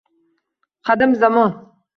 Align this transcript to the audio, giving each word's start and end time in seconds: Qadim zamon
Qadim 0.89 1.15
zamon 1.25 1.57